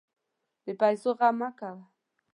د 0.65 0.67
پیسو 0.81 1.09
غم 1.17 1.35
مه 1.39 1.49
کوه. 1.59 1.83